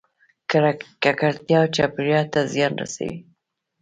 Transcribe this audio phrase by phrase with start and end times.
[1.03, 3.15] ککړتیا چاپیریال ته زیان رسوي